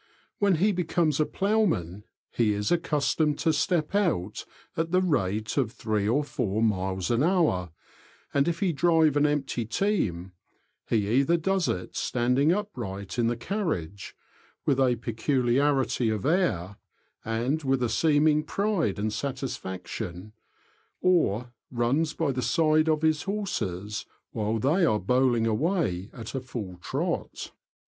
[0.39, 5.71] When he becomes a ploughman, he is accustomed to step out at the rate of
[5.71, 7.69] three or four miles an hour;
[8.33, 10.31] and if he drive an empty team,
[10.89, 14.15] he either does it standing upright in the carriage,
[14.65, 16.77] with a peculiarity of air,
[17.23, 20.33] and with a seeming pride and satisfaction,
[20.99, 26.41] or runs by the side of his horses while they are bowling away at a
[26.41, 26.81] full trot.
[26.81, 27.57] CHARACTERISTICS AND DIALECT.